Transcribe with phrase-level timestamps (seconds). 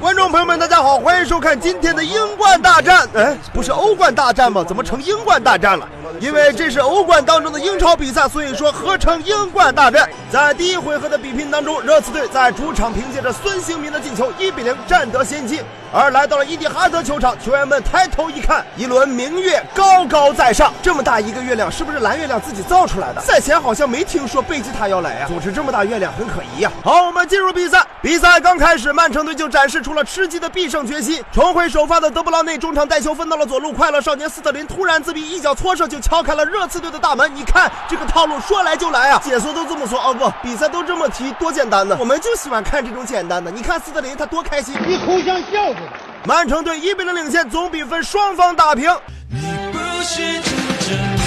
[0.00, 3.04] 观众朋友们，大家好，欢迎收看今天的英冠大战。
[3.14, 4.64] 哎，不是欧冠大战吗？
[4.66, 5.88] 怎么成英冠大战了？
[6.20, 10.08] 因为这是欧冠当中的英超比赛，所以说合成英冠大战。
[10.30, 15.60] 在第一回合的比拼当中，热刺队在主场凭借着孙兴民的进球，一比零占得先机。
[15.90, 20.70] 而来到了伊蒂哈德球场，球员们抬头一看，一轮明月高高在上。
[20.82, 23.22] 这么大一个月亮，是不是蓝月亮自己造出来的？
[23.22, 25.24] 赛前好像没听说贝吉塔要来呀。
[25.26, 26.70] 总之，这么大月亮很可疑呀。
[26.84, 27.86] 好，我们进入比赛。
[28.02, 31.24] 比赛刚开始，曼城队就展示出了吃鸡的必胜决心。
[31.32, 37.34] 重回首发的德布劳内中场带球分到了左路，快乐少年斯特林突然自闭，一脚搓射就敲开了热刺队的大门。
[37.34, 39.20] 你看这个套路，说来就来啊！
[39.24, 41.96] 解说都这么说哦，不，比赛都这么踢，多简单呢。
[41.98, 43.50] 我们就喜欢看这种简单的。
[43.50, 45.80] 你看斯特林他多开心，你哭像笑子。
[46.24, 48.90] 曼城队一比零领先，总比分双方打平。
[49.30, 49.38] 你
[49.72, 50.42] 不是真
[50.80, 51.22] 正的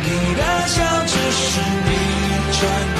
[0.02, 1.90] 你的笑只是你
[2.54, 2.93] 穿。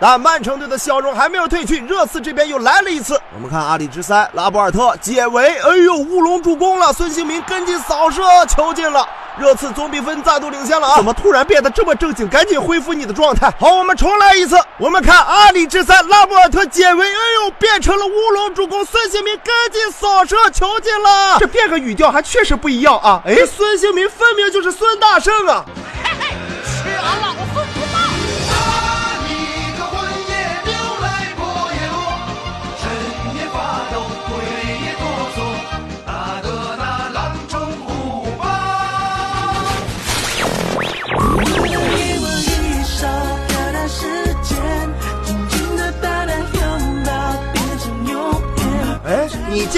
[0.00, 3.20] 但曼城队的笑容还没有褪去，热刺这边又来了一次。
[3.34, 6.90] 我们看阿里之塞、拉波尔特解围，哎呦，乌龙助攻了！
[6.90, 9.06] 孙兴民跟进扫射，球进了，
[9.38, 10.96] 热刺总比分再度领先了啊！
[10.96, 12.26] 怎么突然变得这么正经？
[12.28, 13.52] 赶紧恢复你的状态。
[13.60, 14.56] 好，我们重来一次。
[14.78, 21.36] 我们看阿里之三、拉波尔特解围，哎呦，变成了乌龙助攻，孙兴民跟进扫射，球进了。
[21.38, 23.20] 这变个语调还确实不一样啊！
[23.26, 25.62] 哎，孙兴民分明就是孙大圣啊！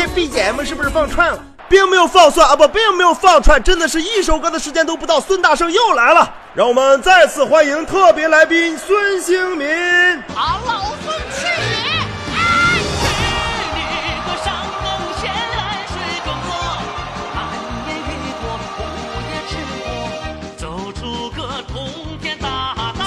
[0.08, 1.38] BGM 是不是放串了？
[1.68, 9.66] 并没有放串啊，不，并没有放串，真的是一首歌的时间都不到，孙大圣又来了，让我们再次欢迎特别来宾孙兴民。
[10.34, 11.92] 好，老孙去也！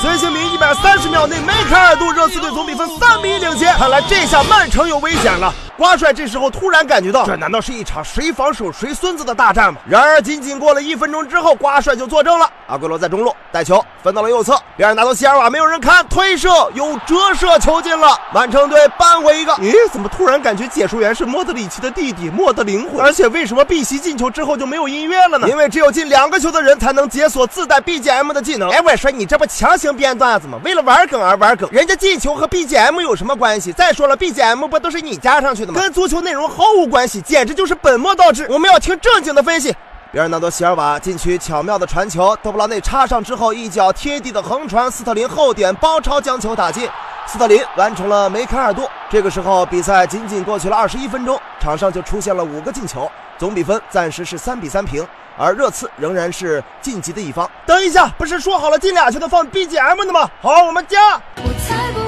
[0.02, 3.76] 孙兴民一百三十秒内梅开二度，热刺队总比分三比一领先。
[3.76, 5.54] 看来这下曼城有危险了。
[5.78, 9.80] 瓜帅这时候突然感觉到，这难道是一场谁防守谁孙子的大战吗？
[9.86, 12.50] 然而仅仅过了一分钟之后，瓜帅就作证了。
[12.68, 19.52] 阿圭罗在中路带球分到了右侧，别人拿到席尔瓦，没有人看，推射有折射球进了，曼城队扳回一个。
[19.56, 23.02] 咦，怎么突然感觉解说员是莫德里奇的弟弟莫德灵魂？
[23.02, 25.50] 而且为什么碧玺进球之后就没有音乐了呢？
[25.50, 28.70] 因为只有进两个球的人才能解锁自带 BGM 的技能。
[28.72, 30.58] 哎，我说你这不强行编段子吗？
[30.64, 33.74] 为了玩梗而玩梗，人家进球和 BGM 有什么关系？
[33.74, 35.65] 再说了，BGM 不都是你加上去？
[35.74, 38.46] 跟足球内容毫无关系，简直就是本末倒置。
[38.50, 39.76] 我们要听正经的分析。
[40.12, 46.88] 比尔纳多·席尔瓦禁区巧妙的传球，德布劳内插上之后，一脚贴地的横传，斯特林后点包抄将球打进，
[47.26, 48.88] 斯特林完成了梅开二度。
[49.10, 55.06] 这个时候，比赛仅仅过去了二十一分钟，场上就出现了五个进球，总比分暂时是三比三平，
[55.38, 57.50] 而热刺仍然是晋级的一方。
[57.66, 60.30] 等一下，不是说好了进俩球的放 BGM 的吗？
[60.42, 61.22] 好，我们加。
[61.36, 62.05] 我才不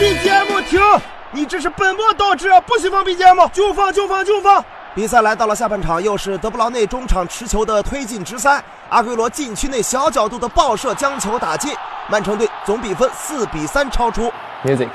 [0.00, 0.80] ，BGM 停，
[1.30, 4.64] 你这是本末倒置，不许放 BGM，就放就放就放。
[4.94, 11.72] 比赛来到了下半场，又是德布劳内中场持球的推进直塞，阿圭罗禁区内小角度的爆射将球打进，
[12.08, 14.32] 曼城队总比分四比三超出。
[14.64, 14.88] Music。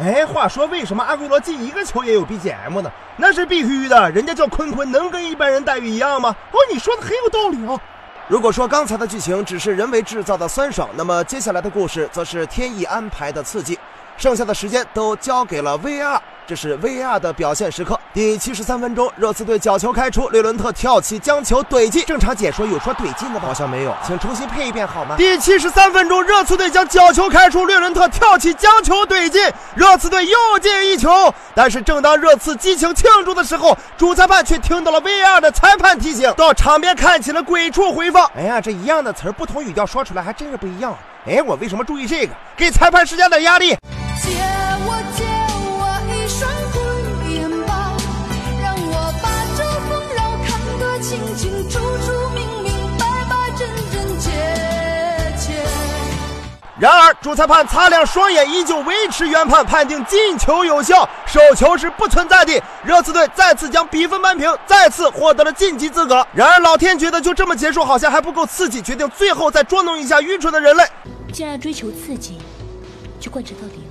[0.00, 2.90] 哎，话说为什么阿圭罗进一个球也有 BGM 呢？
[3.16, 6.34] 那是必须的，人家叫坤坤，能跟一般人待遇一样吗？
[6.52, 7.80] 哦，你说的很有道理哦。
[8.28, 13.76] 如果说刚才的剧情只是人为制造的酸爽，那么接下来的故事则是天意安排的刺激。
[14.16, 18.00] 剩下的时间都交给了 VR，这是 VAR 的表现时刻。
[18.14, 22.02] 第七十三分钟，热刺队角球开出，略伦特跳起将球怼进。
[22.06, 23.42] 正常解说有说怼进的吗？
[23.42, 25.14] 好像没有，请重新配一遍好吗？
[25.18, 29.42] 第七十三分钟，热刺队将角球开出，略伦特跳起将球怼进，
[29.74, 31.10] 热刺队又进一球。
[31.54, 38.24] 但是正当热刺激情庆祝的时候，主裁判却听到了 VAR 的裁判提醒，到场边看起了鬼畜回放。
[38.34, 40.96] 哎呀，这一样的词儿，不同语调说出来还真是不一样。
[41.26, 42.32] 哎，我为什么注意这个？
[42.56, 43.76] 给裁判施加点压力。
[44.22, 44.30] 借
[44.86, 45.27] 我借我
[56.78, 62.62] 然而，主裁判擦亮双眼，依旧维持原判，判定进球有效，手球是不存在的。
[62.84, 66.24] 热刺队再次将比分扳平，再次获得了晋级资格。
[66.32, 70.84] 然而，老天觉得就这么结束好像还不够刺激，决定最后再捉弄一下愚蠢的人类。
[71.32, 72.38] 既然追求刺激，
[73.18, 73.87] 就贯彻到底。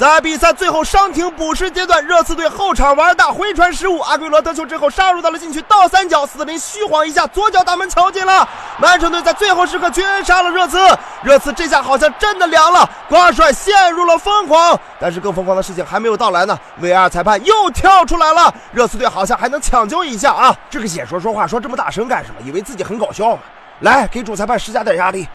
[0.00, 8.48] 在比赛最后伤停补时阶段，热刺队后场玩大回传失误，阿圭罗得球之后杀入到了禁区倒三角，斯林虚晃一下，左脚大门球进了。
[8.78, 10.78] 曼城队在最后时刻绝杀了热刺，
[11.22, 14.80] 热刺这下好像真的凉了，瓜帅陷入了疯狂。
[14.98, 20.56] 但是更疯狂的事情还没有到来呢，VR 裁判又跳出来了，热刺队好像还能抢救一下啊！
[20.70, 22.36] 这个解说说话说这么大声干什么？
[22.42, 23.42] 以为自己很搞笑吗？
[23.80, 25.28] 来，给主裁判施加点压力。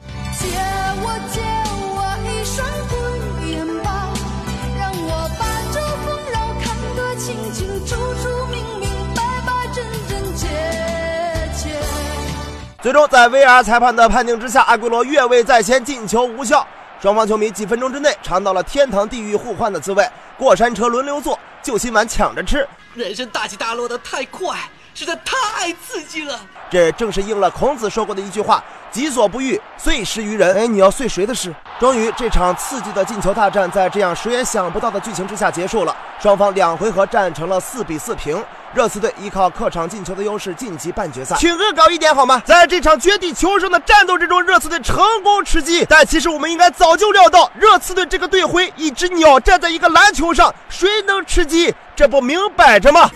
[12.86, 16.64] 最终，在 VR 裁判的判定之下，阿圭罗越位在先，进球无效。
[17.02, 22.68] 双方球迷几分钟之内尝到了天堂地狱互换的滋味，过山车轮流坐，救心丸抢着吃。
[22.94, 24.56] 人生大起大落的太快，
[24.94, 26.40] 实在太刺激了。
[26.70, 28.64] 这正是应了孔子说过的一句话
[29.00, 31.54] ：“己所不欲，遂施于人。”哎，你要遂谁的事？
[31.80, 35.96] 终于，这场刺激的进球大战在这样谁也想不到的剧情之下结束了。
[36.20, 38.44] 双方两回合战成了四比四平。
[38.74, 42.42] 热刺队依靠客场进球的优势晋级半决赛，请恶搞一点好吗？
[42.46, 45.86] 在这场绝地求生的战斗之中，热刺队成功吃鸡。
[45.86, 51.74] 但其实我们应该早就料到，热刺队这个队徽，一只鸟站在一个篮球上，谁能吃鸡？
[51.96, 53.10] 这不明摆着吗？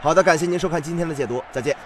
[0.00, 1.76] 好的，感谢您收看今天的解读，再见。